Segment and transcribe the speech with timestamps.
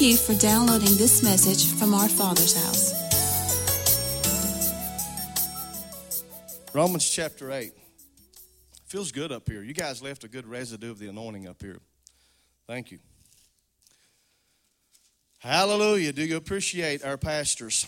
[0.00, 2.94] Thank you for downloading this message from our Father's house.
[6.72, 7.74] Romans chapter 8.
[8.86, 9.62] Feels good up here.
[9.62, 11.80] You guys left a good residue of the anointing up here.
[12.66, 12.98] Thank you.
[15.36, 16.14] Hallelujah.
[16.14, 17.86] Do you appreciate our pastors?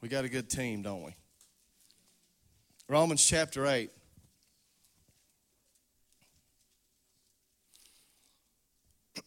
[0.00, 1.16] We got a good team, don't we?
[2.86, 3.90] Romans chapter 8.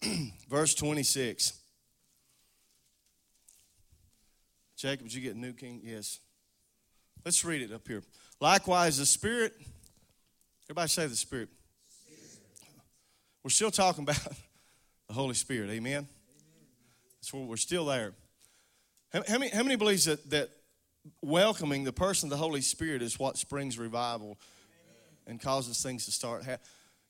[0.49, 1.53] Verse 26.
[4.77, 5.81] Jacob, did you get New King?
[5.83, 6.19] Yes.
[7.23, 8.01] Let's read it up here.
[8.39, 9.53] Likewise, the Spirit,
[10.65, 11.49] everybody say the Spirit.
[13.43, 14.17] We're still talking about
[15.07, 15.69] the Holy Spirit.
[15.69, 16.07] Amen?
[17.19, 18.13] That's where we're still there.
[19.13, 20.49] How, how many, how many believes that, that
[21.21, 24.39] welcoming the person of the Holy Spirit is what springs revival
[25.27, 26.43] and causes things to start?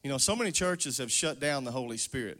[0.04, 2.40] You know, so many churches have shut down the Holy Spirit.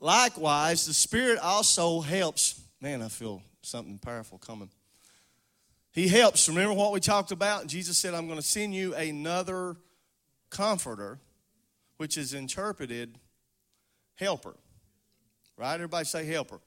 [0.00, 2.60] Likewise, the Spirit also helps.
[2.80, 4.70] Man, I feel something powerful coming.
[5.92, 6.48] He helps.
[6.48, 7.66] Remember what we talked about?
[7.66, 9.76] Jesus said, I'm going to send you another
[10.48, 11.18] comforter,
[11.98, 13.18] which is interpreted
[14.14, 14.54] helper.
[15.58, 15.74] Right?
[15.74, 16.60] Everybody say helper.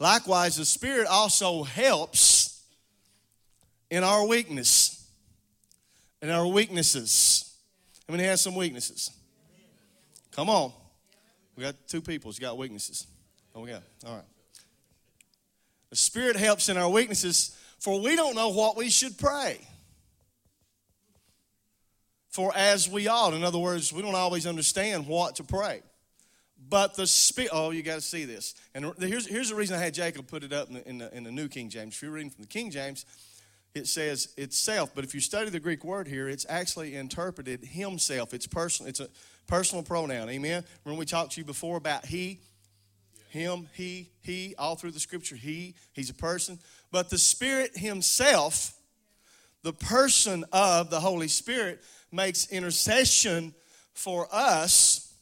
[0.00, 2.64] Likewise, the Spirit also helps
[3.90, 5.08] in our weakness,
[6.20, 7.56] in our weaknesses.
[8.08, 9.10] I mean, he has some weaknesses.
[10.32, 10.72] Come on.
[11.56, 13.06] We got two people who's got weaknesses.
[13.54, 13.82] Oh, we got.
[14.06, 14.24] All right.
[15.90, 19.58] The Spirit helps in our weaknesses, for we don't know what we should pray.
[22.28, 23.32] For as we ought.
[23.32, 25.80] In other words, we don't always understand what to pray.
[26.68, 28.54] But the Spirit, oh, you got to see this.
[28.74, 31.16] And here's, here's the reason I had Jacob put it up in the, in the,
[31.16, 31.94] in the New King James.
[31.94, 33.06] If you're reading from the King James,
[33.74, 34.90] it says itself.
[34.94, 38.34] But if you study the Greek word here, it's actually interpreted himself.
[38.34, 38.90] It's personal.
[38.90, 39.08] It's a
[39.46, 40.28] personal pronoun.
[40.28, 40.64] Amen.
[40.84, 42.40] Remember we talked to you before about he,
[43.28, 46.58] him, he, he, all through the scripture, he, he's a person.
[46.90, 48.74] But the Spirit himself,
[49.62, 53.54] the person of the Holy Spirit, makes intercession
[53.92, 55.12] for us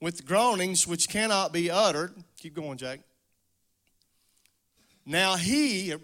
[0.00, 2.14] with groanings which cannot be uttered.
[2.38, 3.00] Keep going, Jake.
[5.04, 5.94] Now he,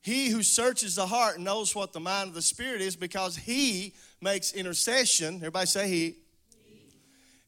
[0.00, 3.94] he who searches the heart knows what the mind of the Spirit is because he
[4.20, 5.36] makes intercession.
[5.36, 6.16] Everybody say he.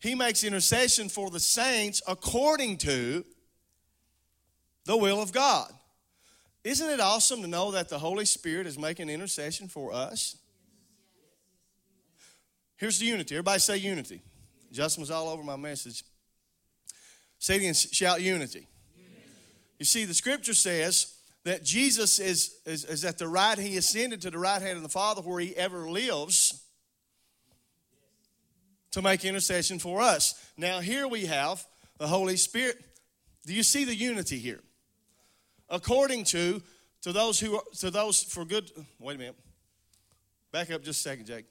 [0.01, 3.25] He makes intercession for the saints according to
[4.87, 5.71] the will of God.
[6.65, 10.37] Isn't it awesome to know that the Holy Spirit is making intercession for us?
[12.77, 13.35] Here's the unity.
[13.35, 14.23] Everybody say unity.
[14.73, 16.03] Justin was all over my message.
[17.39, 18.67] Say it again, shout unity.
[18.97, 19.25] unity.
[19.79, 24.21] You see, the scripture says that Jesus is, is, is at the right, he ascended
[24.23, 26.63] to the right hand of the Father where he ever lives
[28.91, 30.35] to make intercession for us.
[30.57, 31.65] Now, here we have
[31.99, 32.77] the Holy Spirit.
[33.47, 34.61] Do you see the unity here?
[35.69, 36.63] According to
[37.03, 38.71] to those who are, to those for good.
[38.99, 39.37] Wait a minute.
[40.53, 41.47] Back up just a second, Jake.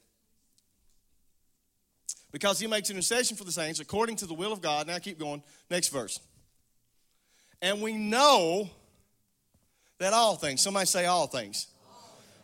[2.30, 4.86] Because he makes intercession for the saints according to the will of God.
[4.86, 5.42] Now keep going.
[5.68, 6.20] Next verse.
[7.60, 8.70] And we know
[10.00, 11.68] that all things, somebody say all things.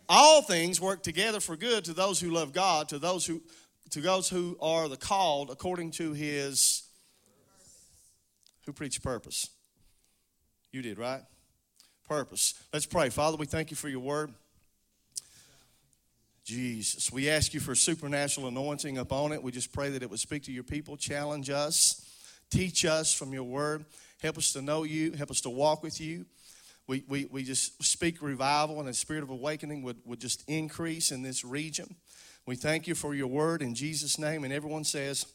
[0.09, 3.43] All things work together for good to those who love God, to those who
[3.91, 6.84] to those who are the called according to his
[8.65, 9.49] who preached purpose.
[10.72, 11.22] You did, right?
[12.09, 12.55] Purpose.
[12.72, 13.11] Let's pray.
[13.11, 14.33] Father, we thank you for your word.
[16.44, 19.43] Jesus, we ask you for supernatural anointing upon it.
[19.43, 22.09] We just pray that it would speak to your people, challenge us,
[22.50, 23.84] teach us from your word,
[24.23, 26.27] help us to know you, help us to walk with you.
[26.86, 31.10] We, we, we just speak revival and the spirit of awakening would, would just increase
[31.10, 31.97] in this region.
[32.47, 34.44] We thank you for your word in Jesus' name.
[34.44, 35.26] And everyone says,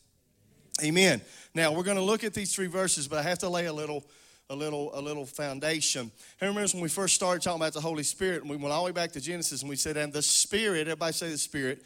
[0.81, 1.21] Amen.
[1.53, 3.73] Now we're going to look at these three verses, but I have to lay a
[3.73, 4.05] little
[4.49, 6.11] a little a little foundation.
[6.41, 8.83] I remember when we first started talking about the Holy Spirit, and we went all
[8.83, 11.83] the way back to Genesis, and we said, and the Spirit, everybody say the Spirit.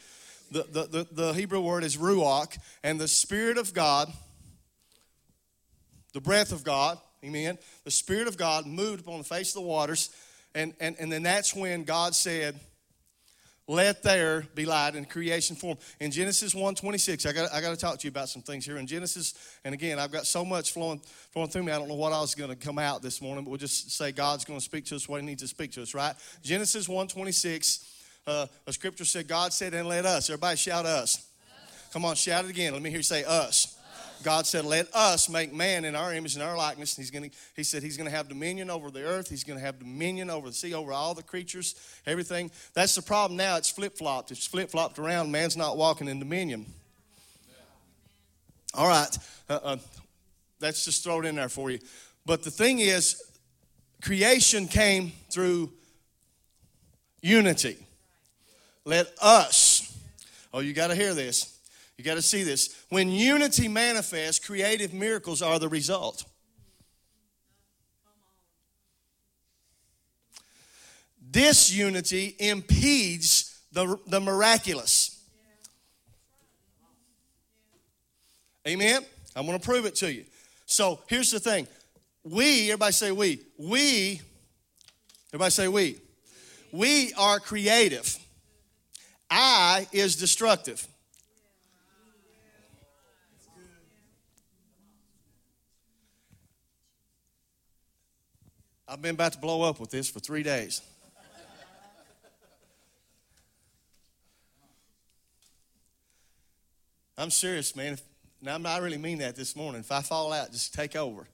[0.50, 4.12] The, the, the, the Hebrew word is ruach, and the Spirit of God,
[6.12, 7.58] the breath of God, amen.
[7.84, 10.10] The Spirit of God moved upon the face of the waters,
[10.54, 12.58] and, and, and then that's when God said,
[13.68, 17.76] let there be light in creation form in genesis 1.26 i got, I got to
[17.76, 18.76] talk to you about some things here.
[18.76, 19.34] In genesis
[19.64, 21.00] and again i've got so much flowing,
[21.32, 23.44] flowing through me i don't know what i was going to come out this morning
[23.44, 25.72] but we'll just say god's going to speak to us what he needs to speak
[25.72, 26.14] to us right?
[26.42, 27.84] Genesis 1.26
[28.28, 30.30] uh, a scripture said god said and let us.
[30.30, 31.28] Everybody shout us.
[31.92, 32.72] Come on shout it again.
[32.72, 33.75] Let me hear you say us
[34.22, 37.36] God said, "Let us make man in our image and our likeness." He's going to.
[37.54, 39.28] He said he's going to have dominion over the earth.
[39.28, 41.74] He's going to have dominion over the sea, over all the creatures,
[42.06, 42.50] everything.
[42.74, 43.56] That's the problem now.
[43.56, 44.30] It's flip flopped.
[44.30, 45.30] It's flip flopped around.
[45.30, 46.66] Man's not walking in dominion.
[48.74, 49.18] All right,
[49.48, 49.76] uh, uh,
[50.60, 51.78] let's just throw it in there for you.
[52.26, 53.22] But the thing is,
[54.02, 55.72] creation came through
[57.22, 57.78] unity.
[58.84, 59.96] Let us.
[60.52, 61.55] Oh, you got to hear this.
[61.98, 62.84] You got to see this.
[62.90, 66.24] When unity manifests, creative miracles are the result.
[71.30, 75.22] Disunity impedes the, the miraculous.
[78.66, 79.02] Amen?
[79.34, 80.24] I'm going to prove it to you.
[80.66, 81.66] So here's the thing.
[82.24, 84.20] We, everybody say we, we,
[85.28, 85.98] everybody say we.
[86.72, 88.18] We are creative.
[89.30, 90.86] I is destructive.
[98.88, 100.80] I've been about to blow up with this for three days.
[107.18, 107.94] I'm serious, man.
[107.94, 108.02] If,
[108.42, 109.80] now, I really mean that this morning.
[109.80, 111.26] If I fall out, just take over.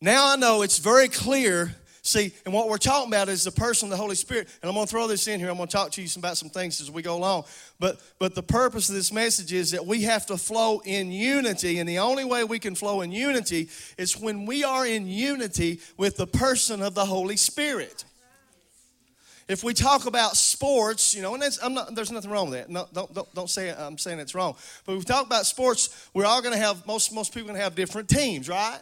[0.00, 1.74] Now I know it's very clear.
[2.02, 4.48] See, and what we're talking about is the person of the Holy Spirit.
[4.62, 5.50] And I'm going to throw this in here.
[5.50, 7.44] I'm going to talk to you about some things as we go along.
[7.78, 11.78] But but the purpose of this message is that we have to flow in unity,
[11.78, 13.68] and the only way we can flow in unity
[13.98, 18.04] is when we are in unity with the person of the Holy Spirit
[19.48, 22.70] if we talk about sports, you know, and not, there's nothing wrong with that.
[22.70, 24.54] No, don't, don't, don't say I'm saying it's wrong.
[24.84, 27.58] But if we talk about sports, we're all going to have, most, most people going
[27.58, 28.78] to have different teams, right?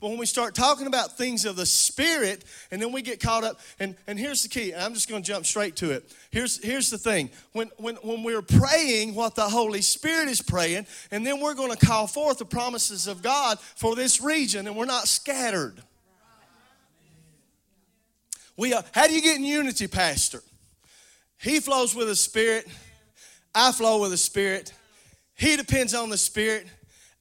[0.00, 3.44] But when we start talking about things of the Spirit, and then we get caught
[3.44, 6.14] up, and, and here's the key, I'm just going to jump straight to it.
[6.30, 10.86] Here's, here's the thing when, when, when we're praying what the Holy Spirit is praying,
[11.10, 14.76] and then we're going to call forth the promises of God for this region, and
[14.76, 15.82] we're not scattered.
[18.56, 20.42] We are, how do you get in unity, Pastor?
[21.38, 22.66] He flows with the Spirit.
[23.54, 24.72] I flow with the Spirit.
[25.34, 26.66] He depends on the Spirit.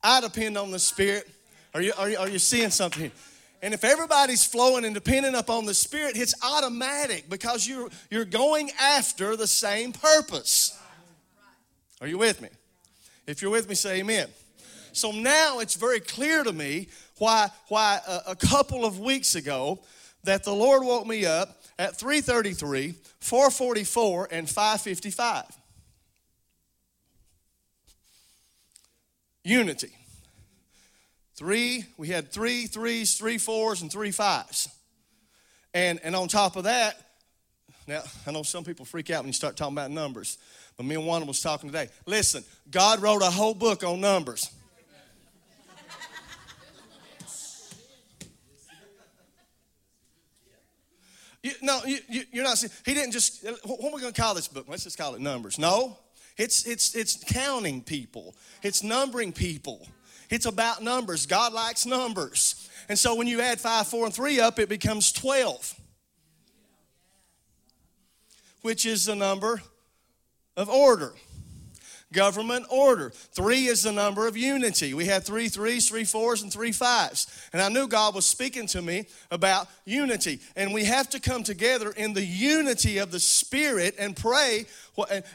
[0.04, 1.30] I depend on the Spirit.
[1.76, 3.12] Are you, are you, are you seeing something?
[3.62, 8.72] And if everybody's flowing and depending upon the Spirit, it's automatic because you're, you're going
[8.80, 10.80] after the same purpose.
[12.00, 12.48] Are you with me?
[13.28, 14.30] If you're with me, say amen.
[14.94, 16.88] So now it's very clear to me
[17.18, 19.80] why, why a, a couple of weeks ago
[20.24, 25.44] that the Lord woke me up at 333, 444, and 555.
[29.44, 29.92] Unity.
[31.36, 34.70] Three, we had three threes, three fours, and three fives.
[35.74, 36.96] And, and on top of that,
[37.88, 40.38] now I know some people freak out when you start talking about numbers,
[40.78, 41.90] but me and Wanda was talking today.
[42.06, 44.50] Listen, God wrote a whole book on numbers.
[51.44, 52.00] You, no, you,
[52.32, 54.66] you, are not he didn't just, what are we going to call this book?
[54.68, 55.60] Let's just call it Numbers.
[55.60, 55.96] No,
[56.38, 59.88] it's, it's, it's counting people, it's numbering people.
[60.30, 61.26] It's about numbers.
[61.26, 62.70] God likes numbers.
[62.90, 65.80] And so when you add 5, 4, and 3 up, it becomes 12,
[68.62, 69.62] which is the number
[70.56, 71.14] of order
[72.16, 73.12] government order.
[73.12, 74.94] Three is the number of unity.
[74.94, 77.28] We had three threes, three fours, and three fives.
[77.54, 80.40] And I knew God was speaking to me about unity.
[80.56, 84.66] And we have to come together in the unity of the Spirit and pray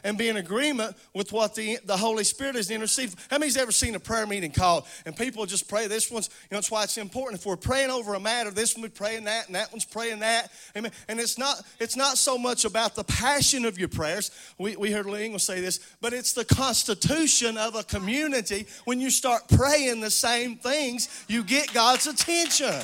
[0.03, 3.15] and be in agreement with what the, the Holy Spirit is interceding.
[3.29, 5.87] How many's ever seen a prayer meeting called and people just pray?
[5.87, 7.39] This one's, you know, that's why it's important.
[7.39, 10.19] If we're praying over a matter, this one we praying that, and that one's praying
[10.19, 10.51] that.
[10.75, 10.91] Amen.
[11.07, 14.31] And it's not, it's not so much about the passion of your prayers.
[14.57, 18.65] We, we heard Lee say this, but it's the constitution of a community.
[18.85, 22.81] When you start praying the same things, you get God's attention.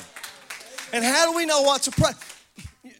[0.94, 2.12] And how do we know what to pray?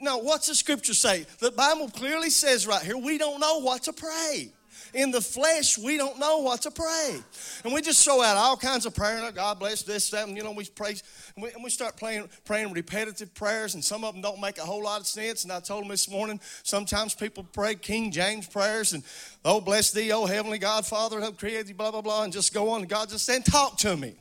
[0.02, 1.26] No, what's the scripture say?
[1.40, 4.52] The Bible clearly says right here, we don't know what to pray.
[4.94, 7.18] In the flesh, we don't know what to pray.
[7.64, 9.32] And we just throw out all kinds of prayer.
[9.32, 10.96] God bless this, that, and you know, we pray.
[11.36, 14.58] And we, and we start playing, praying repetitive prayers, and some of them don't make
[14.58, 15.44] a whole lot of sense.
[15.44, 19.04] And I told them this morning, sometimes people pray King James prayers, and
[19.44, 22.54] oh, bless thee, oh, heavenly God, Father, who created thee, blah, blah, blah, and just
[22.54, 22.82] go on.
[22.82, 24.16] And God just said, talk to me.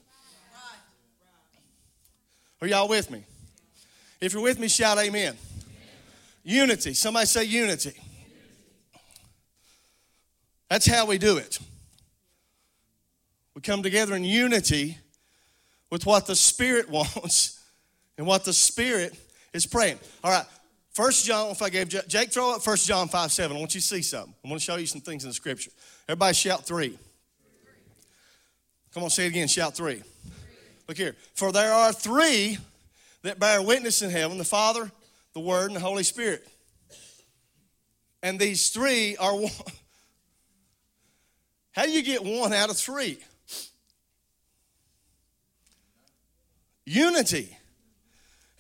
[2.61, 3.23] Are y'all with me?
[4.21, 5.37] If you're with me, shout amen.
[6.49, 6.95] Unity.
[6.95, 7.95] Somebody say unity.
[10.71, 11.59] That's how we do it.
[13.57, 14.97] We come together in unity
[15.91, 17.61] with what the Spirit wants
[18.17, 19.19] and what the Spirit
[19.53, 19.99] is praying.
[20.23, 20.45] All right.
[20.93, 23.57] First John, if I gave Jake, throw up First John 5 7.
[23.57, 24.33] I want you to see something.
[24.45, 25.73] I want to show you some things in the scripture.
[26.09, 26.97] Everybody shout three.
[28.95, 29.49] Come on, say it again.
[29.49, 30.01] Shout three.
[30.87, 31.17] Look here.
[31.35, 32.57] For there are three
[33.23, 34.93] that bear witness in heaven the Father,
[35.37, 36.49] the Word, and the Holy Spirit.
[38.23, 39.53] And these three are one.
[41.73, 43.19] How do you get one out of three?
[46.87, 47.55] Unity.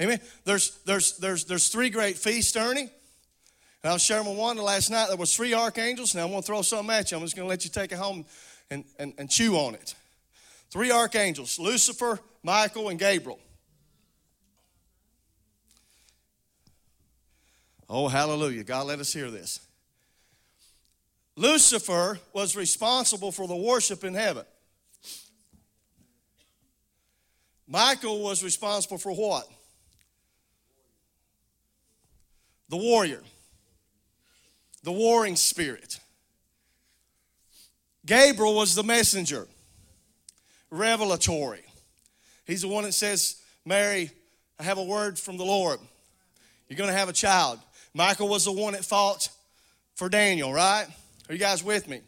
[0.02, 0.20] Amen.
[0.44, 2.90] There's, there's, there's, there's three great feasts, Ernie.
[3.82, 5.08] And I was sharing with Wanda last night.
[5.08, 6.14] There was three archangels.
[6.14, 7.16] Now I'm going to throw something at you.
[7.16, 8.26] I'm just going to let you take it home
[8.70, 9.94] and, and, and chew on it.
[10.68, 13.38] Three archangels Lucifer, Michael, and Gabriel.
[17.88, 18.64] Oh, hallelujah.
[18.64, 19.60] God, let us hear this.
[21.36, 24.44] Lucifer was responsible for the worship in heaven.
[27.68, 29.46] Michael was responsible for what?
[32.68, 33.22] The warrior,
[34.82, 36.00] the warring spirit.
[38.04, 39.46] Gabriel was the messenger,
[40.70, 41.64] revelatory.
[42.44, 44.10] He's the one that says, Mary,
[44.58, 45.80] I have a word from the Lord.
[46.68, 47.58] You're going to have a child.
[47.96, 49.30] Michael was the one that fought
[49.94, 50.86] for Daniel, right?
[51.30, 52.02] Are you guys with me?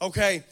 [0.00, 0.42] Okay,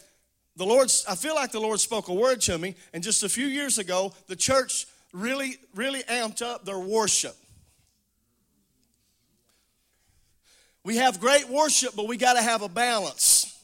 [0.54, 3.28] the Lord, I feel like the Lord spoke a word to me, and just a
[3.28, 7.34] few years ago, the church really, really amped up their worship.
[10.84, 13.60] We have great worship, but we got to have a balance.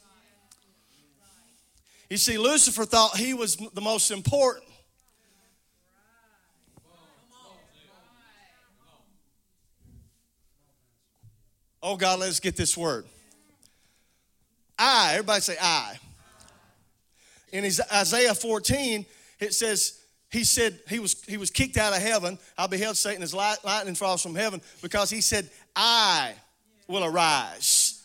[2.10, 4.65] You see, Lucifer thought he was the most important.
[11.88, 13.05] Oh, God, let's get this word.
[14.76, 15.97] I, everybody say I.
[17.52, 19.07] In Isaiah 14,
[19.38, 22.40] it says, he said he was, he was kicked out of heaven.
[22.59, 26.33] I beheld Satan as light, lightning falls from heaven because he said, I
[26.88, 28.05] will arise.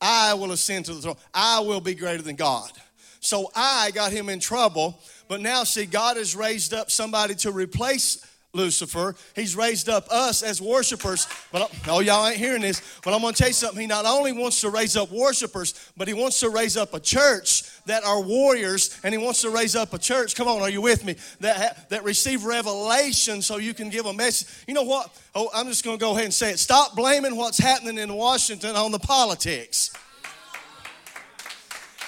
[0.00, 1.16] I will ascend to the throne.
[1.34, 2.70] I will be greater than God.
[3.18, 4.96] So I got him in trouble.
[5.26, 9.14] But now, see, God has raised up somebody to replace Lucifer.
[9.34, 11.26] He's raised up us as worshipers.
[11.50, 12.82] But oh, y'all ain't hearing this.
[13.02, 13.80] But I'm going to tell you something.
[13.80, 17.00] He not only wants to raise up worshipers, but he wants to raise up a
[17.00, 20.36] church that are warriors, and he wants to raise up a church.
[20.36, 21.16] Come on, are you with me?
[21.40, 24.48] That that receive revelation, so you can give a message.
[24.68, 25.10] You know what?
[25.34, 26.58] Oh, I'm just going to go ahead and say it.
[26.58, 29.90] Stop blaming what's happening in Washington on the politics.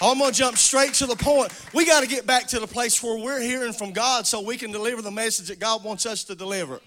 [0.01, 1.53] I'm going to jump straight to the point.
[1.73, 4.57] We got to get back to the place where we're hearing from God so we
[4.57, 6.81] can deliver the message that God wants us to deliver.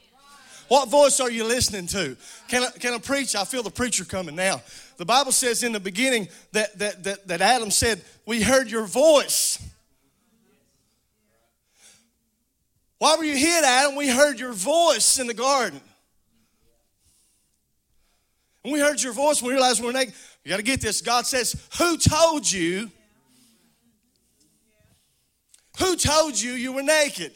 [0.68, 2.18] What voice are you listening to?
[2.50, 3.36] Can I, can I preach?
[3.36, 4.62] I feel the preacher coming now.
[4.98, 8.86] The Bible says in the beginning that, that, that, that Adam said, We heard your
[8.86, 9.66] voice.
[12.98, 13.96] Why were you here, Adam?
[13.96, 15.80] We heard your voice in the garden.
[18.64, 20.14] And we heard your voice, we realized we're naked.
[20.44, 21.02] You got to get this.
[21.02, 22.92] God says, Who told you
[25.80, 27.34] who told you you were naked?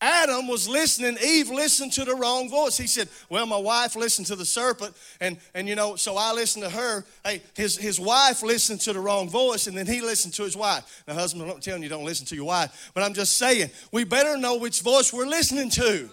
[0.00, 1.18] Adam was listening.
[1.24, 2.76] Eve listened to the wrong voice.
[2.78, 6.32] He said, Well, my wife listened to the serpent, and, and you know, so I
[6.32, 7.04] listened to her.
[7.24, 10.56] Hey, his, his wife listened to the wrong voice, and then he listened to his
[10.56, 11.02] wife.
[11.08, 14.04] Now, husband, I'm telling you don't listen to your wife, but I'm just saying, we
[14.04, 16.08] better know which voice we're listening to.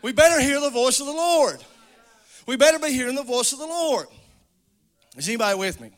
[0.00, 1.62] We better hear the voice of the Lord.
[2.46, 4.06] We better be hearing the voice of the Lord.
[5.16, 5.90] Is anybody with me?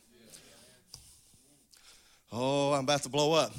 [2.33, 3.53] Oh, I'm about to blow up.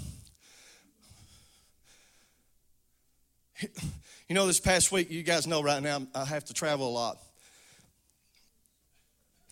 [3.61, 6.91] You know, this past week, you guys know right now, I have to travel a
[6.91, 7.17] lot.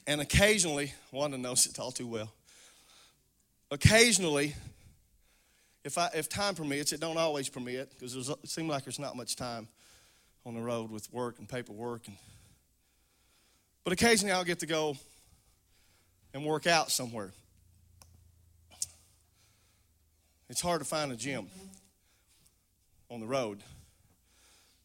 [0.08, 2.34] And occasionally, Wanda knows it all too well.
[3.72, 4.56] Occasionally,
[5.84, 9.16] if, I, if time permits, it don't always permit because it seems like there's not
[9.16, 9.68] much time
[10.46, 12.08] on the road with work and paperwork.
[12.08, 12.18] And,
[13.84, 14.98] but occasionally I'll get to go
[16.34, 17.32] and work out somewhere.
[20.50, 21.48] It's hard to find a gym
[23.10, 23.64] on the road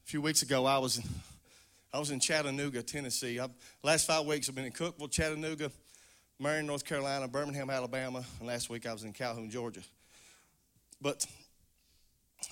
[0.08, 1.04] few weeks ago, I was in,
[1.92, 3.38] I was in Chattanooga, Tennessee.
[3.38, 3.50] I've,
[3.82, 5.70] last five weeks, I've been in Cookeville, Chattanooga,
[6.40, 9.82] Marion, North Carolina, Birmingham, Alabama, and last week I was in Calhoun, Georgia.
[10.98, 11.26] But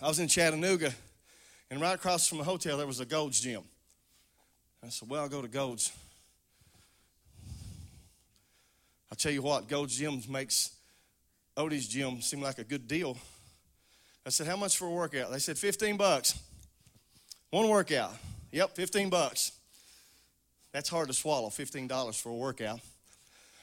[0.02, 0.92] I was in Chattanooga,
[1.70, 3.62] and right across from the hotel there was a Gold's Gym.
[4.84, 5.90] I said, "Well, I'll go to Gold's."
[9.10, 10.72] I'll tell you what, Gold's Gym makes
[11.56, 13.16] Odie's Gym seem like a good deal.
[14.26, 16.38] I said, "How much for a workout?" They said, 15 bucks."
[17.50, 18.12] One workout.
[18.52, 19.52] Yep, 15 bucks.
[20.72, 22.80] That's hard to swallow, $15 for a workout.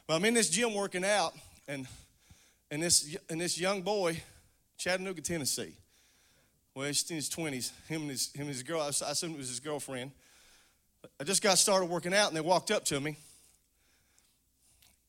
[0.08, 1.34] But I'm in this gym working out,
[1.68, 1.88] and,
[2.72, 4.22] and, this, and this young boy,
[4.78, 5.74] Chattanooga, Tennessee,
[6.76, 9.38] well, he's in his 20s, him and his, him and his girl, I assume it
[9.38, 10.12] was his girlfriend.
[11.20, 13.18] I just got started working out, and they walked up to me.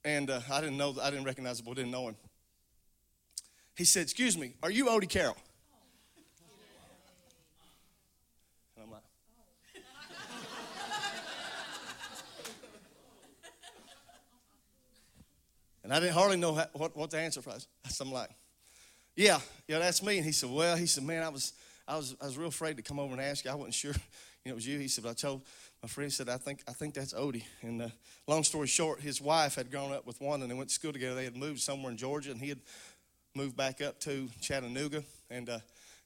[0.05, 2.17] And uh, I didn't know, I didn't recognize the boy, didn't know him.
[3.77, 5.37] He said, Excuse me, are you Odie Carroll?
[15.85, 17.69] And I didn't hardly know how, what, what the answer was.
[17.89, 18.31] So I'm like,
[19.15, 19.39] yeah,
[19.69, 20.17] yeah, that's me.
[20.17, 21.53] And he said, well, he said, man, I was,
[21.87, 23.51] I was, I was real afraid to come over and ask you.
[23.51, 23.93] I wasn't sure,
[24.45, 24.79] you know, it was you.
[24.79, 25.43] He said, but I told
[25.83, 27.45] my friend, said, I think, I think that's Odie.
[27.61, 27.89] And uh,
[28.27, 30.93] long story short, his wife had grown up with Wanda and they went to school
[30.93, 31.15] together.
[31.15, 32.61] They had moved somewhere in Georgia and he had
[33.35, 35.05] moved back up to Chattanooga.
[35.31, 35.59] And, uh,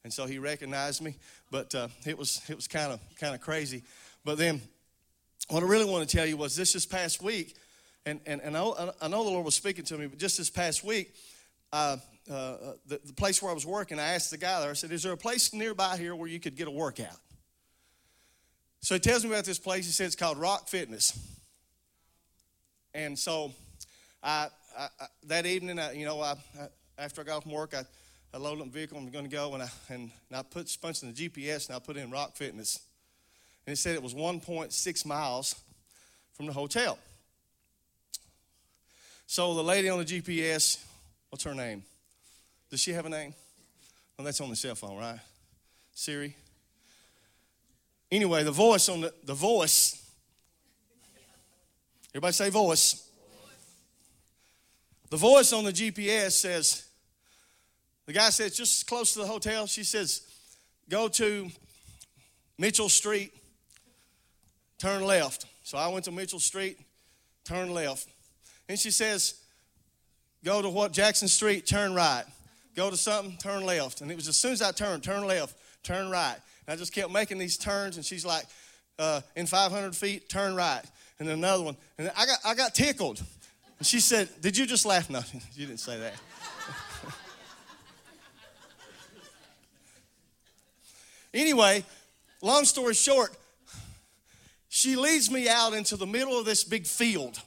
[0.03, 1.17] and so he recognized me,
[1.51, 3.85] but uh, it was, it was kind of, kind of crazy.
[4.25, 4.61] But then
[5.49, 7.55] what I really want to tell you was this this past week,
[8.07, 10.51] and, and, and I, I know the Lord was speaking to me, but just this
[10.51, 11.15] past week,
[11.73, 11.97] uh,
[12.31, 14.93] uh, the, the place where I was working, I asked the guy there, I said,
[14.93, 17.17] Is there a place nearby here where you could get a workout?
[18.81, 19.87] So he tells me about this place.
[19.87, 21.19] He said it's called Rock Fitness.
[22.95, 23.53] And so
[24.23, 26.35] I, I, I that evening, I, you know, I,
[26.97, 27.83] after I got off from work, I,
[28.33, 28.99] I loaded up the vehicle.
[28.99, 31.79] I'm going to go, and I, and I put punched in the GPS, and I
[31.79, 32.81] put in Rock Fitness.
[33.67, 35.55] And it said it was 1.6 miles
[36.35, 36.99] from the hotel.
[39.31, 40.83] So the lady on the GPS,
[41.29, 41.83] what's her name?
[42.71, 43.35] Does she have a name?
[44.17, 45.21] Well, that's on the cell phone, right?
[45.93, 46.35] Siri.
[48.11, 50.03] Anyway, the voice on the, the voice.
[52.13, 53.07] Everybody say voice.
[55.11, 56.89] The voice on the GPS says,
[58.07, 59.67] the guy says, just close to the hotel.
[59.67, 60.23] She says,
[60.89, 61.51] go to
[62.57, 63.35] Mitchell Street,
[64.79, 65.45] turn left.
[65.65, 66.79] So I went to Mitchell Street,
[67.45, 68.09] turn left.
[68.69, 69.35] And she says,
[70.45, 70.93] Go to what?
[70.93, 72.25] Jackson Street, turn right.
[72.77, 74.03] Go to something, turn left.
[74.03, 76.37] And it was as soon as I turned, turn left, turn right.
[76.67, 78.45] And I just kept making these turns, and she's like,
[79.01, 80.83] uh, in 500 feet, turn right.
[81.19, 81.77] And then another one.
[81.99, 83.21] And I got, I got tickled.
[83.79, 85.11] And she said, Did you just laugh?
[85.11, 85.21] No,
[85.55, 86.15] you didn't say that.
[91.35, 91.85] anyway,
[92.43, 93.37] long story short,
[94.69, 97.41] she leads me out into the middle of this big field.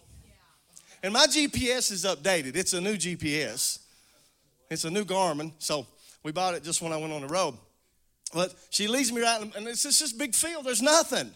[1.04, 2.56] And my GPS is updated.
[2.56, 3.80] It's a new GPS.
[4.70, 5.52] It's a new Garmin.
[5.60, 5.88] So
[6.24, 7.56] we bought it just when I went on the road.
[8.34, 10.66] But she leads me right, and it's just this big field.
[10.66, 11.32] There's nothing.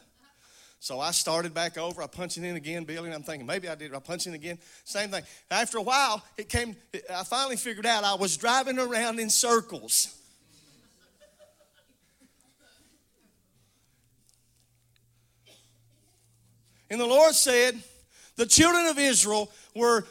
[0.80, 2.04] So I started back over.
[2.04, 3.12] I punched it in again, Billy.
[3.12, 3.94] I'm thinking maybe I did.
[3.94, 4.60] I punched it again.
[4.84, 5.24] Same thing.
[5.50, 6.76] After a while, it came.
[7.12, 10.16] I finally figured out I was driving around in circles.
[16.90, 17.82] And the Lord said,
[18.36, 20.06] the children of Israel were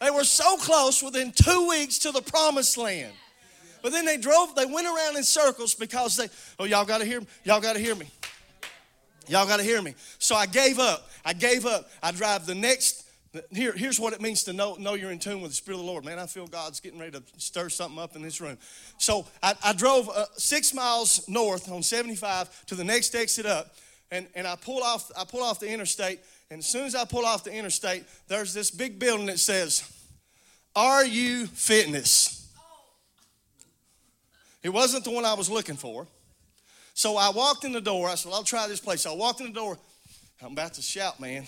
[0.00, 3.12] they were so close within two weeks to the promised land.
[3.82, 7.20] But then they drove, they went around in circles because they, oh, y'all gotta hear
[7.20, 7.26] me.
[7.44, 8.06] Y'all gotta hear me.
[9.28, 9.94] Y'all gotta hear me.
[10.18, 11.08] So I gave up.
[11.24, 11.88] I gave up.
[12.02, 13.06] I drive the next.
[13.50, 15.84] Here, here's what it means to know, know you're in tune with the Spirit of
[15.84, 16.04] the Lord.
[16.04, 18.58] Man, I feel God's getting ready to stir something up in this room.
[18.98, 23.72] So I, I drove uh, six miles north on 75 to the next exit up
[24.10, 26.20] and, and I pull off I pull off the interstate,
[26.50, 29.88] and as soon as I pull off the interstate, there's this big building that says,
[30.74, 32.36] Are you fitness?
[34.62, 36.06] It wasn't the one I was looking for.
[36.92, 38.08] So I walked in the door.
[38.08, 39.02] I said, I'll try this place.
[39.02, 39.78] So I walked in the door.
[40.42, 41.46] I'm about to shout, man.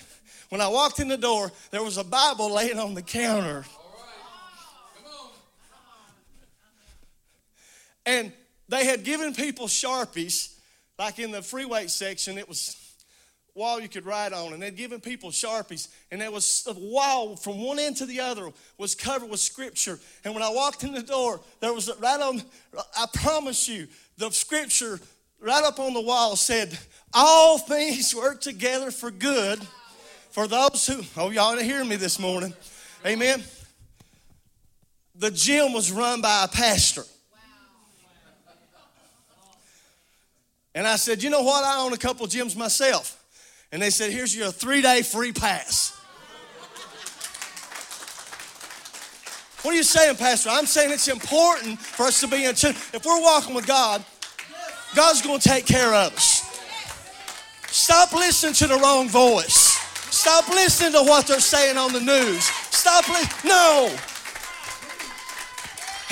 [0.48, 3.64] When I walked in the door, there was a Bible laying on the counter.
[8.06, 8.32] And
[8.68, 10.54] they had given people Sharpies
[10.98, 12.76] like in the free section, it was
[13.54, 17.36] wall you could write on, and they'd given people sharpies, and there was a wall
[17.36, 20.00] from one end to the other was covered with scripture.
[20.24, 22.42] And when I walked in the door, there was right on.
[22.96, 25.00] I promise you, the scripture
[25.38, 26.78] right up on the wall said,
[27.12, 29.60] "All things work together for good
[30.30, 32.54] for those who." Oh, y'all to hear me this morning,
[33.04, 33.44] Amen.
[35.14, 37.04] The gym was run by a pastor.
[40.74, 41.64] And I said, You know what?
[41.64, 43.18] I own a couple gyms myself.
[43.70, 45.98] And they said, Here's your three day free pass.
[49.62, 50.50] What are you saying, Pastor?
[50.50, 52.74] I'm saying it's important for us to be in tune.
[52.92, 54.04] If we're walking with God,
[54.96, 56.42] God's going to take care of us.
[57.68, 59.78] Stop listening to the wrong voice.
[60.10, 62.44] Stop listening to what they're saying on the news.
[62.44, 63.50] Stop listening.
[63.50, 63.96] No.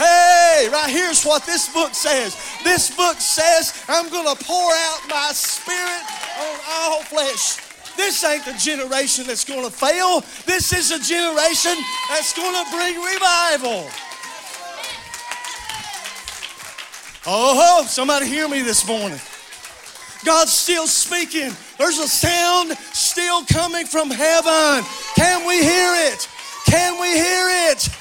[0.00, 2.34] Hey, right here's what this book says.
[2.64, 6.04] This book says, I'm going to pour out my spirit
[6.40, 7.58] on all flesh.
[7.98, 10.22] This ain't the generation that's going to fail.
[10.46, 11.76] This is a generation
[12.08, 13.90] that's going to bring revival.
[17.26, 19.20] Oh, somebody hear me this morning.
[20.24, 21.50] God's still speaking.
[21.76, 24.82] There's a sound still coming from heaven.
[25.16, 26.26] Can we hear it?
[26.64, 27.99] Can we hear it?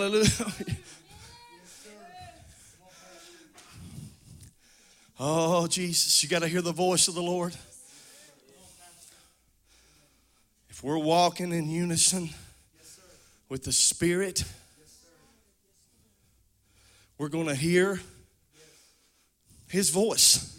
[0.00, 0.30] Hallelujah.
[5.18, 7.54] Oh, Jesus, you got to hear the voice of the Lord.
[10.70, 12.30] If we're walking in unison
[13.50, 14.42] with the Spirit,
[17.18, 18.00] we're going to hear
[19.68, 20.58] His voice.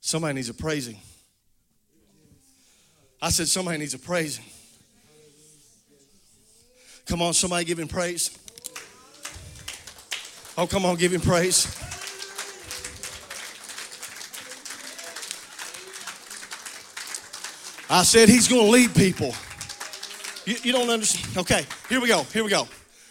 [0.00, 0.96] Somebody needs a praising.
[3.20, 4.46] I said, somebody needs a praising.
[7.06, 8.36] Come on, somebody give him praise.
[10.56, 11.66] Oh, come on, give him praise.
[17.88, 19.34] I said he's going to lead people.
[20.46, 21.36] You, you, don't understand.
[21.36, 22.22] Okay, here we go.
[22.32, 22.66] Here we go.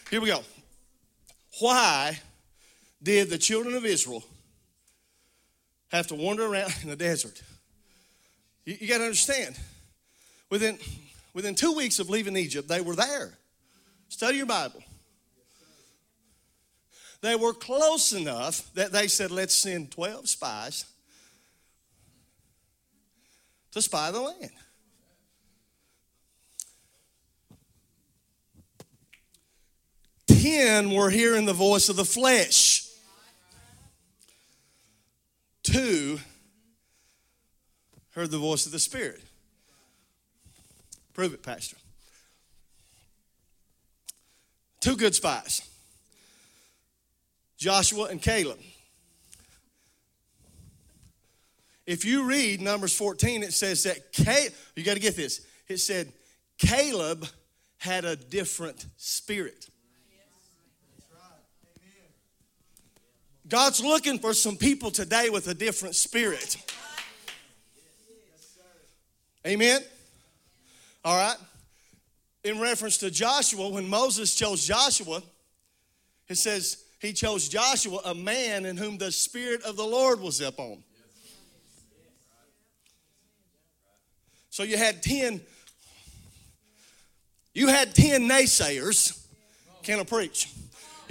[0.10, 0.42] Here we go.
[1.60, 2.20] Why
[3.02, 4.24] did the children of Israel
[5.92, 7.42] have to wander around in the desert?
[8.66, 9.56] You, you got to understand.
[10.50, 10.78] Within,
[11.34, 13.38] within two weeks of leaving Egypt, they were there.
[14.12, 14.84] Study your Bible.
[17.22, 20.86] They were close enough that they said, let's send 12 spies
[23.72, 24.52] to spy the land.
[30.28, 32.90] Ten were hearing the voice of the flesh.
[35.64, 36.20] Two
[38.12, 39.22] heard the voice of the Spirit.
[41.14, 41.78] Prove it, Pastor.
[44.82, 45.62] Two good spies.
[47.58, 48.60] Joshua and Caleb.
[51.86, 55.46] If you read Numbers 14, it says that Caleb, you got to get this.
[55.68, 56.12] It said
[56.58, 57.28] Caleb
[57.78, 59.68] had a different spirit.
[63.48, 66.56] God's looking for some people today with a different spirit.
[69.46, 69.82] Amen?
[71.04, 71.36] All right?
[72.44, 75.22] In reference to Joshua, when Moses chose Joshua,
[76.28, 80.42] it says, he chose Joshua, a man in whom the Spirit of the Lord was
[80.42, 80.84] upon.
[84.50, 85.42] So you had 10,
[87.54, 89.18] you had 10 naysayers.
[89.84, 90.48] Can I preach?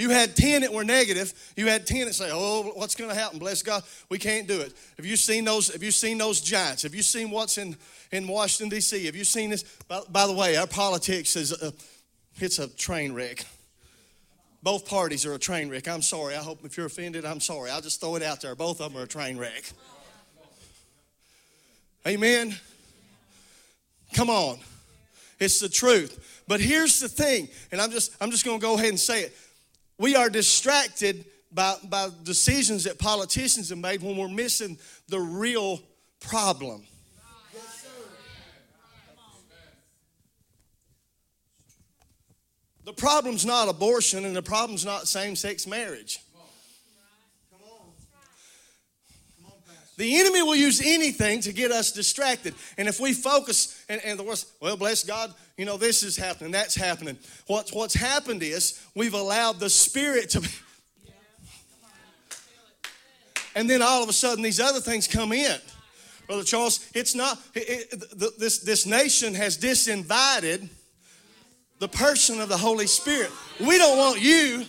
[0.00, 1.34] You had 10 that were negative.
[1.58, 3.38] You had 10 that say, oh, what's going to happen?
[3.38, 3.82] Bless God.
[4.08, 4.72] We can't do it.
[4.96, 6.84] Have you seen those, have you seen those giants?
[6.84, 7.76] Have you seen what's in,
[8.10, 9.04] in Washington, D.C.?
[9.04, 9.62] Have you seen this?
[9.88, 11.74] By, by the way, our politics is, a,
[12.36, 13.44] it's a train wreck.
[14.62, 15.86] Both parties are a train wreck.
[15.86, 16.34] I'm sorry.
[16.34, 17.70] I hope if you're offended, I'm sorry.
[17.70, 18.54] I'll just throw it out there.
[18.54, 19.70] Both of them are a train wreck.
[22.06, 22.54] Amen.
[24.14, 24.60] Come on.
[25.38, 26.42] It's the truth.
[26.48, 29.24] But here's the thing, and I'm just I'm just going to go ahead and say
[29.24, 29.36] it.
[30.00, 35.78] We are distracted by, by decisions that politicians have made when we're missing the real
[36.20, 36.86] problem.
[42.86, 46.20] The problem's not abortion and the problem's not same sex marriage.
[50.00, 52.54] The enemy will use anything to get us distracted.
[52.78, 56.16] And if we focus, and, and the worst, well, bless God, you know, this is
[56.16, 57.18] happening, that's happening.
[57.48, 60.40] What's, what's happened is we've allowed the Spirit to.
[60.40, 60.48] be
[63.54, 65.58] And then all of a sudden, these other things come in.
[66.26, 70.70] Brother Charles, it's not, it, it, this, this nation has disinvited
[71.78, 73.30] the person of the Holy Spirit.
[73.58, 74.64] We don't want you,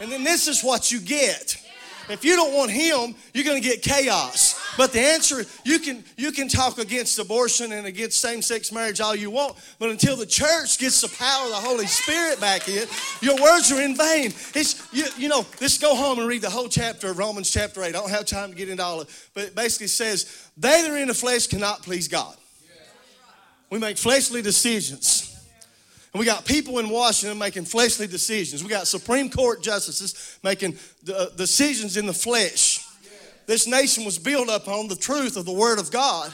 [0.00, 1.60] and then this is what you get.
[2.08, 4.60] If you don't want him, you're going to get chaos.
[4.76, 9.14] But the answer, you can you can talk against abortion and against same-sex marriage all
[9.14, 12.86] you want, but until the church gets the power of the Holy Spirit back in,
[13.20, 14.26] your words are in vain.
[14.54, 17.82] It's you, you know, let's go home and read the whole chapter of Romans chapter
[17.82, 17.88] 8.
[17.88, 20.82] I don't have time to get into all of it, but it basically says, they
[20.82, 22.36] that are in the flesh cannot please God.
[23.70, 25.23] We make fleshly decisions.
[26.14, 28.62] And we got people in Washington making fleshly decisions.
[28.62, 30.78] We got Supreme Court justices making
[31.12, 32.86] uh, decisions in the flesh.
[33.46, 36.32] This nation was built up on the truth of the Word of God.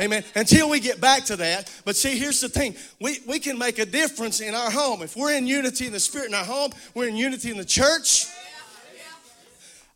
[0.00, 0.24] Amen.
[0.34, 1.70] Until we get back to that.
[1.84, 5.02] But see, here's the thing we, we can make a difference in our home.
[5.02, 7.66] If we're in unity in the Spirit in our home, we're in unity in the
[7.66, 8.26] church.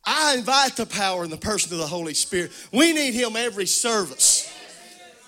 [0.05, 2.53] I invite the power and the person of the Holy Spirit.
[2.71, 4.53] We need Him every service.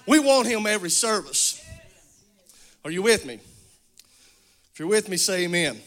[0.07, 1.65] We want Him every service.
[2.85, 3.41] Are you with me?
[4.75, 5.71] If you're with me, say amen.
[5.71, 5.83] amen.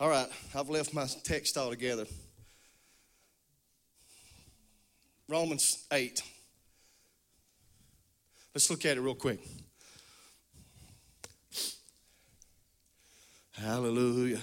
[0.00, 2.06] All right, I've left my text all together.
[5.28, 6.20] Romans 8.
[8.52, 9.38] Let's look at it real quick.
[13.52, 14.40] Hallelujah.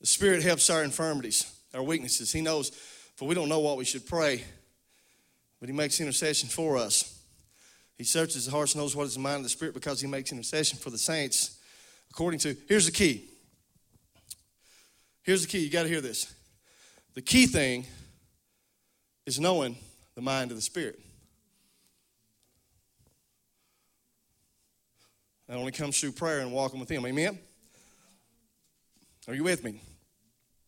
[0.00, 2.30] The Spirit helps our infirmities, our weaknesses.
[2.30, 2.70] He knows,
[3.16, 4.44] for we don't know what we should pray,
[5.58, 7.15] but He makes intercession for us
[7.98, 10.30] He searches the hearts, knows what is the mind of the Spirit because he makes
[10.30, 11.58] intercession for the saints
[12.10, 12.56] according to.
[12.68, 13.28] Here's the key.
[15.22, 15.58] Here's the key.
[15.58, 16.32] You got to hear this.
[17.14, 17.86] The key thing
[19.24, 19.76] is knowing
[20.14, 21.00] the mind of the Spirit.
[25.48, 27.06] That only comes through prayer and walking with Him.
[27.06, 27.38] Amen?
[29.28, 29.80] Are you with me?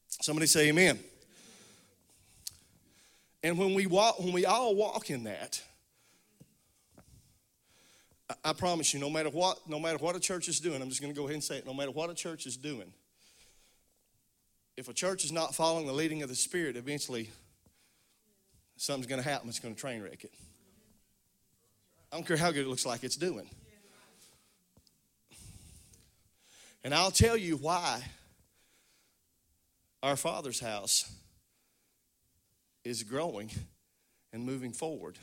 [0.08, 0.98] Somebody say amen.
[3.42, 5.62] And when we walk, when we all walk in that,
[8.44, 11.00] I promise you, no matter what, no matter what a church is doing, I'm just
[11.00, 11.66] going to go ahead and say it.
[11.66, 12.92] No matter what a church is doing,
[14.76, 17.30] if a church is not following the leading of the Spirit, eventually
[18.76, 19.48] something's going to happen.
[19.48, 20.32] It's going to train wreck it.
[22.12, 23.48] I don't care how good it looks like it's doing.
[26.84, 28.02] And I'll tell you why
[30.02, 31.10] our Father's house
[32.84, 33.50] is growing
[34.32, 35.18] and moving forward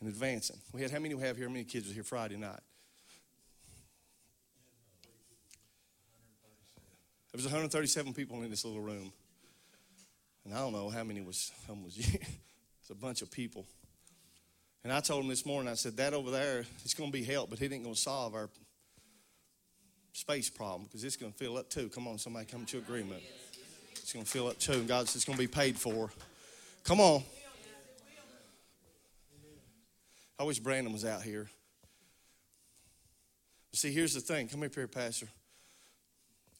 [0.00, 0.58] and advancing.
[0.72, 1.46] We had how many we have here?
[1.46, 2.60] How many kids were here Friday night?
[7.32, 9.12] There was 137 people in this little room,
[10.44, 11.52] and I don't know how many was.
[11.66, 13.66] How many was it's a bunch of people.
[14.84, 15.70] And I told him this morning.
[15.70, 18.00] I said that over there, it's going to be help, but it ain't going to
[18.00, 18.48] solve our
[20.12, 21.88] space problem because it's going to fill up too.
[21.90, 23.22] Come on, somebody come to agreement.
[23.92, 26.10] It's going to fill up too, and God says it's going to be paid for.
[26.84, 27.22] Come on.
[30.38, 31.48] I wish Brandon was out here.
[33.72, 34.48] See, here's the thing.
[34.48, 35.28] Come up here, Pastor.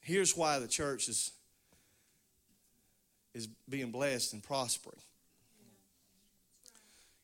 [0.01, 1.33] Here's why the church is,
[3.35, 5.01] is being blessed and prospering.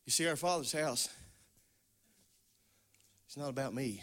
[0.04, 1.08] You see, our Father's house,
[3.26, 4.02] it's not about me.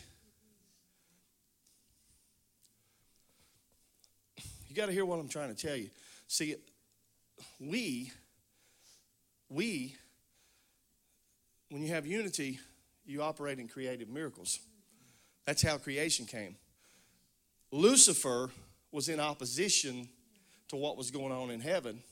[4.67, 5.89] You got to hear what I'm trying to tell you.
[6.27, 6.55] See,
[7.59, 8.11] we,
[9.49, 9.95] we
[11.71, 12.59] when you have unity,
[13.05, 14.59] you operate in creative miracles.
[15.45, 16.57] That's how creation came.
[17.71, 18.49] Lucifer
[18.91, 20.09] was in opposition
[20.67, 22.03] to what was going on in heaven.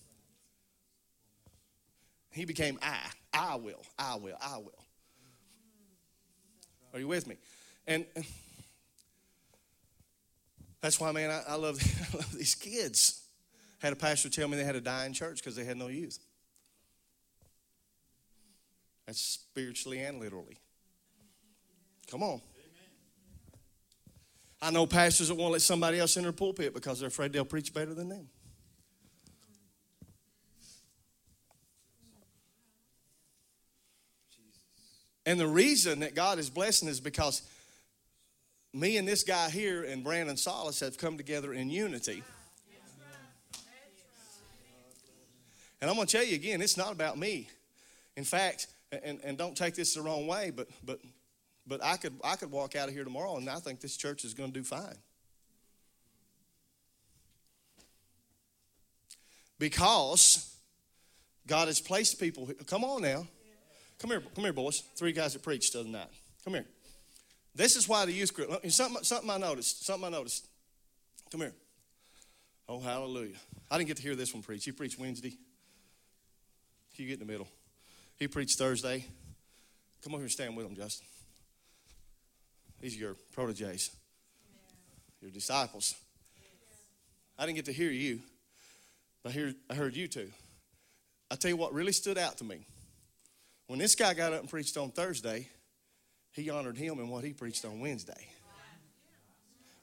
[2.32, 2.98] He became I.
[3.34, 4.86] I will, I will, I will.
[6.94, 7.36] Are you with me?
[7.86, 8.06] And
[10.80, 11.80] that's why, man, I, I, love,
[12.14, 13.24] I love these kids.
[13.80, 15.88] Had a pastor tell me they had to die in church because they had no
[15.88, 16.18] youth.
[19.10, 20.60] That's spiritually and literally.
[22.12, 22.42] Come on.
[24.62, 27.44] I know pastors that won't let somebody else in their pulpit because they're afraid they'll
[27.44, 28.30] preach better than them.
[35.26, 37.42] And the reason that God is blessing is because
[38.76, 42.22] me and this guy here and Brandon Solace have come together in unity.
[45.82, 47.50] And I'm going to tell you again, it's not about me.
[48.16, 51.00] In fact, and, and don't take this the wrong way, but but
[51.68, 54.26] but I could I could walk out of here tomorrow and I think this church
[54.26, 54.98] is going to do fine.
[59.60, 60.56] Because
[61.46, 62.50] God has placed people.
[62.66, 63.28] Come on now.
[64.00, 64.82] Come here, come here, boys.
[64.96, 66.08] Three guys that preached the other night.
[66.46, 66.66] Come here.
[67.54, 68.50] This is why the youth group.
[68.72, 69.86] Something, something I noticed.
[69.86, 70.48] Something I noticed.
[71.30, 71.54] Come here.
[72.70, 73.36] Oh, hallelujah.
[73.70, 74.64] I didn't get to hear this one preach.
[74.64, 75.38] He preached Wednesday.
[76.96, 77.48] You get in the middle.
[78.20, 79.06] He preached Thursday.
[80.04, 81.08] Come over here and stand with him, Justin.
[82.82, 83.92] These are your proteges,
[85.22, 85.96] your disciples.
[87.38, 88.20] I didn't get to hear you,
[89.24, 90.30] but I I heard you too.
[91.32, 92.66] I tell you what really stood out to me.
[93.68, 95.48] When this guy got up and preached on Thursday,
[96.32, 98.28] he honored him in what he preached on Wednesday.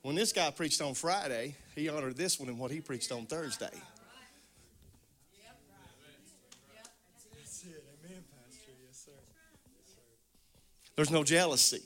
[0.03, 3.27] When this guy preached on Friday, he honored this one in what he preached on
[3.27, 3.73] Thursday.
[10.97, 11.83] There's no jealousy.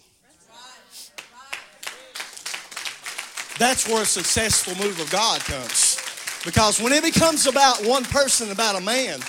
[3.58, 6.00] That's where a successful move of God comes.
[6.44, 9.20] Because when it becomes about one person, about a man,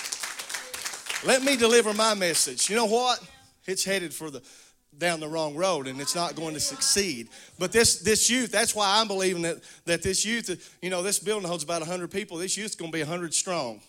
[1.26, 2.70] let me deliver my message.
[2.70, 3.20] You know what?
[3.66, 4.42] It's headed for the
[4.98, 7.28] down the wrong road and it's not going to succeed.
[7.58, 11.18] But this this youth, that's why I'm believing that that this youth, you know, this
[11.18, 12.38] building holds about 100 people.
[12.38, 13.80] This youth's going to be 100 strong.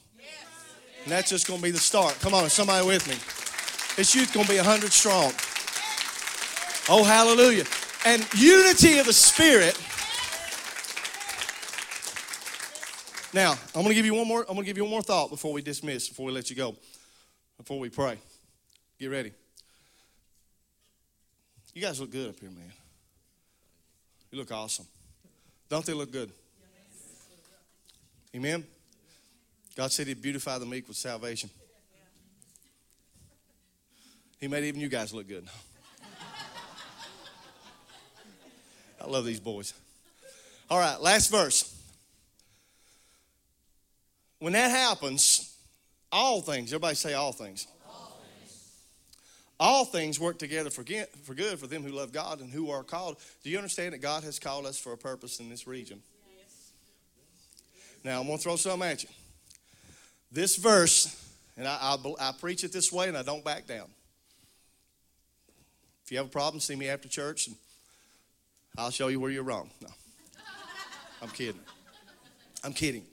[1.03, 2.17] And that's just going to be the start.
[2.21, 3.15] Come on, somebody with me.
[3.95, 5.33] This youth is going to be 100 strong.
[6.89, 7.63] Oh, hallelujah.
[8.05, 9.79] And unity of the Spirit.
[13.33, 14.41] Now, I'm going to give you one more.
[14.41, 16.55] I'm going to give you one more thought before we dismiss, before we let you
[16.55, 16.75] go,
[17.57, 18.17] before we pray.
[18.99, 19.31] Get ready.
[21.73, 22.71] You guys look good up here, man.
[24.31, 24.85] You look awesome.
[25.69, 26.31] Don't they look good?
[28.35, 28.63] Amen.
[29.75, 31.49] God said He'd beautify the meek with salvation.
[34.39, 35.47] He made even you guys look good.
[39.03, 39.73] I love these boys.
[40.69, 41.69] All right, last verse.
[44.39, 45.55] When that happens,
[46.11, 47.67] all things, everybody say all things.
[49.59, 51.07] All things work together for good,
[51.59, 53.17] for them who love God and who are called.
[53.43, 56.01] Do you understand that God has called us for a purpose in this region?
[58.03, 59.09] Now, I'm going to throw something at you.
[60.31, 61.15] This verse,
[61.55, 63.87] and I, I, I preach it this way and I don't back down.
[66.03, 67.55] If you have a problem, see me after church and
[68.77, 69.69] I'll show you where you're wrong.
[69.81, 69.89] No,
[71.21, 71.61] I'm kidding.
[72.63, 73.05] I'm kidding.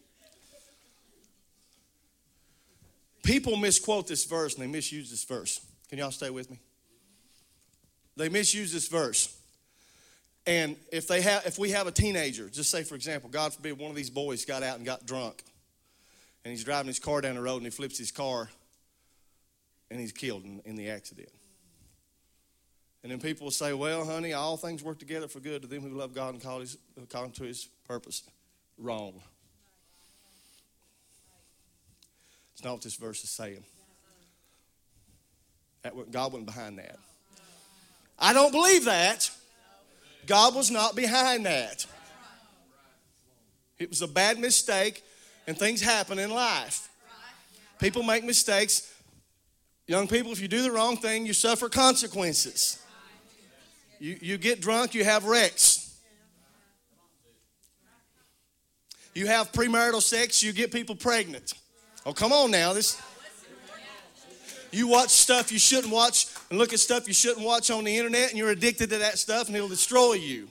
[3.23, 5.61] People misquote this verse and they misuse this verse.
[5.89, 6.59] Can y'all stay with me?
[8.17, 9.37] They misuse this verse.
[10.47, 13.79] And if they have if we have a teenager, just say for example, God forbid
[13.79, 15.43] one of these boys got out and got drunk
[16.45, 18.49] and he's driving his car down the road and he flips his car
[19.91, 21.29] and he's killed in, in the accident.
[23.03, 25.83] And then people will say, well, honey, all things work together for good to them
[25.83, 28.23] who love God and call, his, him to his purpose.
[28.77, 29.15] Wrong.
[32.53, 33.65] It's not what this verse is saying.
[35.83, 36.99] That, God wasn't behind that.
[38.19, 39.31] I don't believe that.
[40.27, 41.87] God was not behind that.
[43.79, 45.03] It was a bad mistake,
[45.47, 46.91] and things happen in life.
[47.79, 48.93] People make mistakes.
[49.87, 52.80] Young people, if you do the wrong thing, you suffer consequences.
[54.01, 55.95] You, you get drunk, you have wrecks.
[59.15, 61.53] You have premarital sex, you get people pregnant.
[62.07, 62.73] Oh, come on now.
[62.73, 63.01] This
[64.73, 67.97] you watch stuff you shouldn't watch and look at stuff you shouldn't watch on the
[67.97, 70.49] internet and you're addicted to that stuff and it'll destroy you.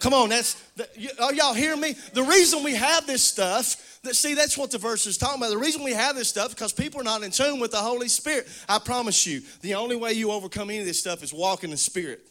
[0.00, 0.86] Come on, that's are
[1.20, 1.94] oh, y'all hear me?
[2.14, 3.76] The reason we have this stuff,
[4.14, 5.50] see, that's what the verse is talking about.
[5.50, 8.08] The reason we have this stuff because people are not in tune with the Holy
[8.08, 8.48] Spirit.
[8.68, 11.70] I promise you, the only way you overcome any of this stuff is walk in
[11.70, 12.26] the Spirit.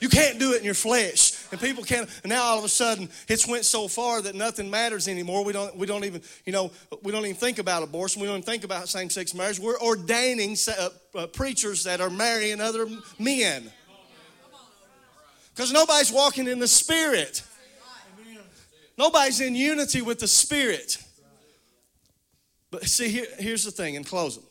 [0.00, 1.32] You can't do it in your flesh.
[1.50, 4.70] And people can't and now all of a sudden it's went so far that nothing
[4.70, 5.44] matters anymore.
[5.44, 6.70] We don't we don't even, you know,
[7.02, 8.20] we don't even think about abortion.
[8.20, 9.58] We don't even think about same-sex marriage.
[9.58, 12.86] We're ordaining uh, uh, preachers that are marrying other
[13.18, 13.72] men.
[15.54, 17.42] Because nobody's walking in the spirit.
[18.98, 20.98] Nobody's in unity with the spirit.
[22.70, 24.42] But see, here, here's the thing in closing.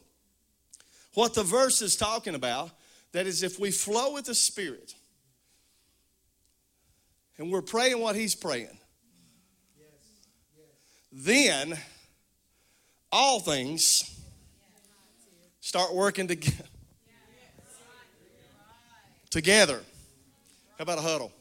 [1.14, 2.72] What the verse is talking about,
[3.12, 4.94] that is, if we flow with the Spirit,
[7.38, 8.78] and we're praying what He's praying,
[11.12, 11.78] then
[13.12, 14.20] all things
[15.60, 16.66] start working together.
[19.30, 19.82] Together.
[20.78, 21.32] How about a huddle?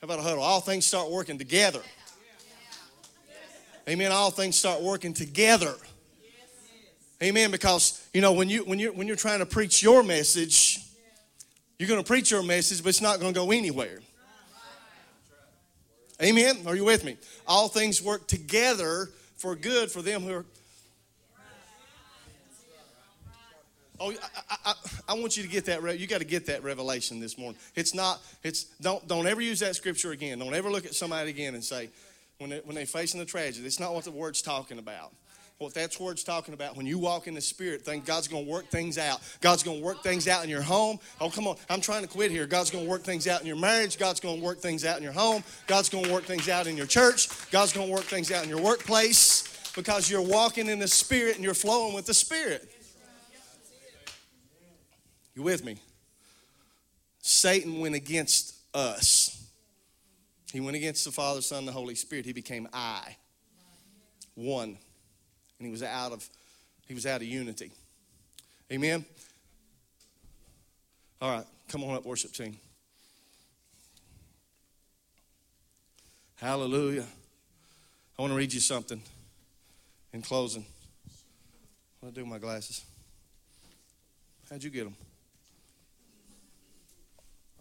[0.00, 0.42] How about a huddle?
[0.42, 1.82] All things start working together.
[3.88, 4.12] Amen.
[4.12, 5.74] All things start working together.
[7.22, 7.50] Amen.
[7.50, 10.80] Because you know when you when you when you're trying to preach your message,
[11.78, 14.00] you're going to preach your message, but it's not going to go anywhere.
[16.22, 16.58] Amen.
[16.66, 17.16] Are you with me?
[17.46, 20.44] All things work together for good for them who are.
[24.02, 24.12] Oh,
[24.50, 24.74] I, I,
[25.10, 25.98] I want you to get that.
[25.98, 27.58] You got to get that revelation this morning.
[27.74, 28.20] It's not.
[28.42, 30.38] It's don't don't ever use that scripture again.
[30.38, 31.90] Don't ever look at somebody again and say,
[32.40, 35.12] when they, when they're facing a tragedy, it's not what the word's talking about
[35.60, 36.74] what that's word's talking about.
[36.74, 39.20] When you walk in the Spirit, think God's going to work things out.
[39.42, 40.98] God's going to work things out in your home.
[41.20, 41.56] Oh, come on.
[41.68, 42.46] I'm trying to quit here.
[42.46, 43.98] God's going to work things out in your marriage.
[43.98, 45.44] God's going to work things out in your home.
[45.66, 47.28] God's going to work things out in your church.
[47.50, 51.34] God's going to work things out in your workplace because you're walking in the Spirit
[51.34, 52.66] and you're flowing with the Spirit.
[55.34, 55.76] You with me?
[57.20, 59.39] Satan went against us.
[60.52, 62.26] He went against the Father, Son, and the Holy Spirit.
[62.26, 63.16] He became I.
[64.34, 64.78] One
[65.60, 66.28] and he was out of
[66.88, 67.70] he was out of unity.
[68.72, 69.04] Amen.
[71.20, 72.56] All right, come on up, worship team.
[76.36, 77.04] Hallelujah.
[78.18, 79.00] I want to read you something
[80.12, 80.64] in closing.
[82.00, 82.82] What do I do with my glasses?
[84.48, 84.96] How'd you get them?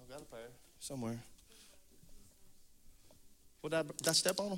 [0.01, 0.47] I've got a pair
[0.79, 1.19] somewhere.
[3.62, 4.57] What did I, did I step on them?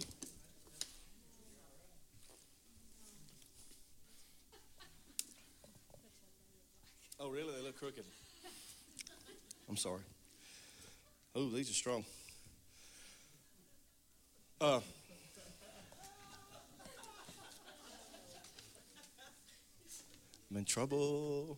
[7.19, 7.53] Oh, really?
[7.55, 8.03] They look crooked.
[9.69, 10.01] I'm sorry.
[11.35, 12.03] Oh, these are strong.
[14.59, 14.79] Uh,
[20.51, 21.57] I'm in trouble.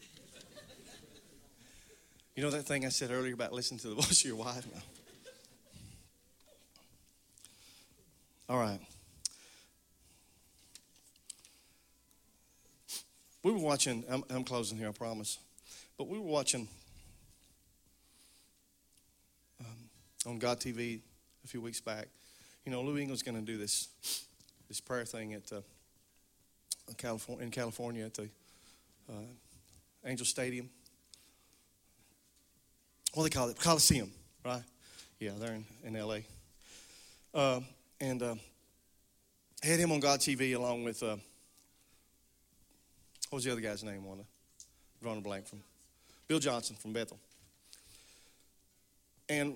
[2.35, 4.65] You know that thing I said earlier about listening to the voice of your wife?
[4.73, 4.79] No.
[8.49, 8.79] All right.
[13.41, 15.37] We were watching, I'm, I'm closing here, I promise.
[15.97, 16.67] But we were watching.
[19.61, 20.99] Uh, on God TV
[21.43, 22.07] a few weeks back.
[22.65, 23.89] You know, Lou Engle's going to do this
[24.67, 25.61] this prayer thing at uh,
[26.97, 28.29] California in California at the
[29.09, 29.13] uh,
[30.05, 30.69] Angel Stadium.
[33.13, 33.59] What do they call it?
[33.59, 34.11] Coliseum,
[34.43, 34.63] right?
[35.19, 36.23] Yeah, they're in, in L.A.
[37.33, 37.59] Uh,
[38.03, 38.35] and uh,
[39.61, 41.15] had him on God TV along with uh,
[43.29, 44.05] what was the other guy's name?
[44.07, 44.25] On the
[45.01, 45.63] drawing a blank from
[46.27, 47.17] Bill Johnson from Bethel.
[49.29, 49.55] And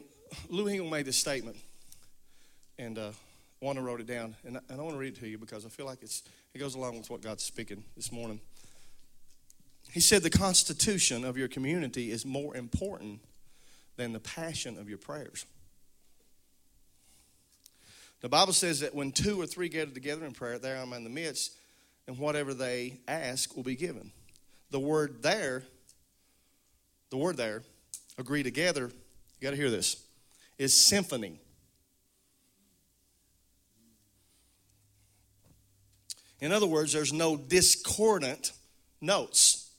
[0.50, 1.58] Lou Engle made this statement,
[2.80, 3.12] and uh,
[3.60, 5.66] Wanda wrote it down, and I, and I want to read it to you because
[5.66, 6.24] I feel like it's
[6.54, 8.40] it goes along with what God's speaking this morning.
[9.92, 13.20] He said, The constitution of your community is more important
[13.98, 15.46] than the passion of your prayers.
[18.22, 21.04] The Bible says that when two or three gather together in prayer, there I'm in
[21.04, 21.54] the midst,
[22.08, 24.12] and whatever they ask will be given.
[24.72, 25.64] The word there,
[27.10, 27.64] the word there,
[28.18, 28.90] agree together,
[29.40, 30.04] you got to hear this,
[30.58, 31.40] is symphony.
[36.40, 38.52] In other words, there's no discordant
[39.02, 39.70] notes.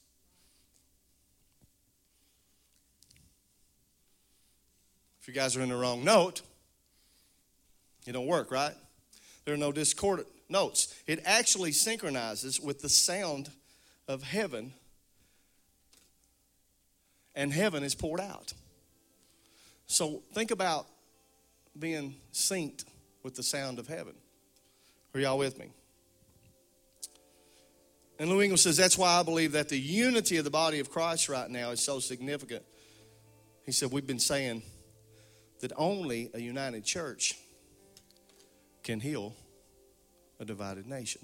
[5.20, 6.42] If you guys are in the wrong note,
[8.08, 8.72] it don't work, right?
[9.44, 10.94] There are no discordant notes.
[11.06, 13.50] It actually synchronizes with the sound
[14.08, 14.72] of heaven,
[17.34, 18.54] and heaven is poured out.
[19.86, 20.86] So think about
[21.78, 22.86] being synced
[23.22, 24.14] with the sound of heaven.
[25.14, 25.66] Are y'all with me?
[28.18, 30.90] And Lou Engle says that's why I believe that the unity of the body of
[30.90, 32.64] Christ right now is so significant.
[33.66, 34.62] He said, We've been saying
[35.60, 37.36] that only a united church
[38.88, 39.34] can heal
[40.40, 41.20] a divided nation.